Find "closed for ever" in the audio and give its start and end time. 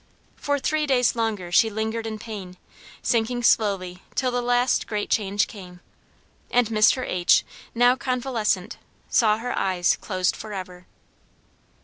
9.97-10.87